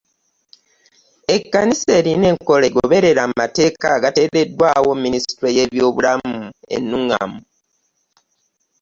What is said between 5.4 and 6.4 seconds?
y'ebyobulamu